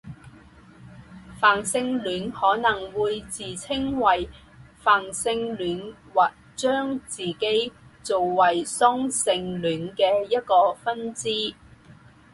[1.39, 4.27] 泛性恋可能会自称为
[4.79, 11.53] 泛性恋或将自己做为双性恋的一个分支。